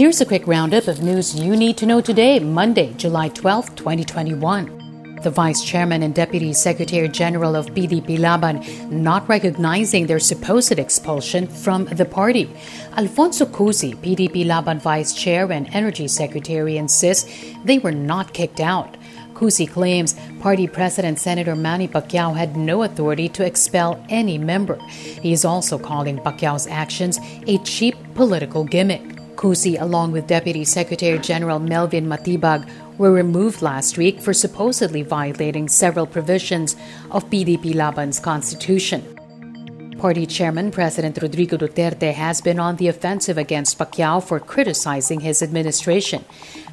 [0.00, 5.18] Here's a quick roundup of news you need to know today, Monday, July 12, 2021.
[5.22, 11.46] The Vice Chairman and Deputy Secretary General of PDP Laban not recognizing their supposed expulsion
[11.46, 12.50] from the party.
[12.96, 17.30] Alfonso Cusi, PDP Laban Vice Chair and Energy Secretary, insists
[17.66, 18.96] they were not kicked out.
[19.34, 24.76] Cusi claims party president Senator Manny Pacquiao had no authority to expel any member.
[24.86, 29.19] He is also calling Pacquiao's actions a cheap political gimmick.
[29.40, 32.68] Cusi, along with Deputy Secretary General Melvin Matibag,
[32.98, 36.76] were removed last week for supposedly violating several provisions
[37.10, 39.00] of PDP Laban's constitution.
[39.98, 45.42] Party chairman President Rodrigo Duterte has been on the offensive against Pacquiao for criticizing his
[45.42, 46.22] administration.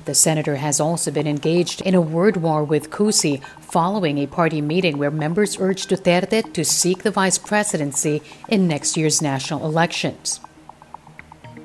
[0.04, 4.60] The senator has also been engaged in a word war with Cusi following a party
[4.60, 10.42] meeting where members urged Duterte to seek the vice presidency in next year's national elections.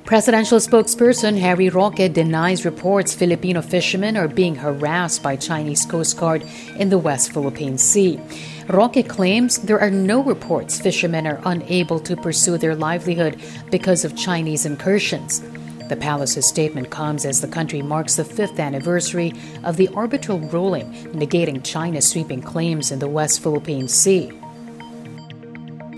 [0.05, 6.43] Presidential spokesperson Harry Roque denies reports Filipino fishermen are being harassed by Chinese Coast Guard
[6.77, 8.19] in the West Philippine Sea.
[8.67, 13.39] Roque claims there are no reports fishermen are unable to pursue their livelihood
[13.71, 15.41] because of Chinese incursions.
[15.87, 19.31] The palace's statement comes as the country marks the fifth anniversary
[19.63, 24.31] of the arbitral ruling negating China's sweeping claims in the West Philippine Sea.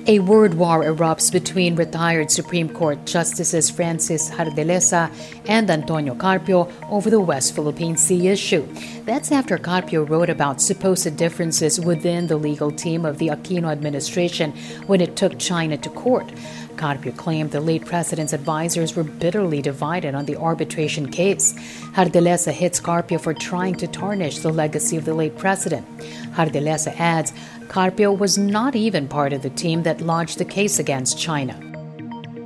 [0.07, 5.09] A word war erupts between retired Supreme Court Justices Francis Jardeleza
[5.47, 8.67] and Antonio Carpio over the West Philippine Sea issue.
[9.05, 14.51] That's after Carpio wrote about supposed differences within the legal team of the Aquino administration
[14.85, 16.31] when it took China to court.
[16.77, 21.53] Carpio claimed the late president's advisors were bitterly divided on the arbitration case.
[21.93, 25.85] Jardeleza hits Carpio for trying to tarnish the legacy of the late president.
[26.35, 27.33] Jardeleza adds
[27.67, 31.59] Carpio was not even part of the team that lodged the case against China.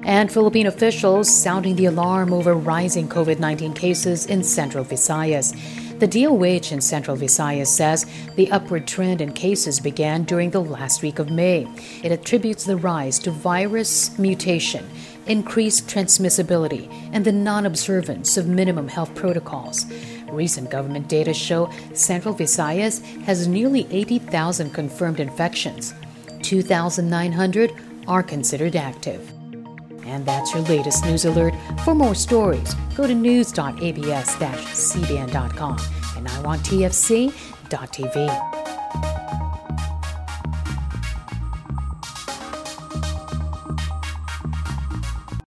[0.04, 5.54] And Philippine officials sounding the alarm over rising COVID 19 cases in Central Visayas.
[6.00, 8.06] The DOH in Central Visayas says
[8.38, 11.68] the upward trend in cases began during the last week of May.
[12.02, 14.90] It attributes the rise to virus mutation,
[15.26, 19.86] increased transmissibility, and the non observance of minimum health protocols.
[20.32, 25.94] Recent government data show Central Visayas has nearly 80,000 confirmed infections.
[26.44, 27.74] 2,900
[28.08, 29.34] are considered active.
[30.06, 31.54] And that's your latest news alert.
[31.84, 35.78] For more stories, go to news.abs-cbn.com
[36.18, 38.59] and I want TFC.tv.